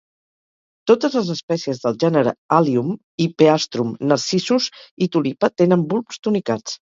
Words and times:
Totes 0.91 1.17
les 1.17 1.27
espècies 1.33 1.81
del 1.83 1.99
gènere 2.03 2.33
"Allium", 2.57 2.89
"Hippeastrum", 3.27 3.93
"Narcissus" 4.13 4.71
i 5.07 5.11
"Tulipa" 5.19 5.53
tenen 5.65 5.85
bulbs 5.93 6.21
tunicats. 6.29 6.77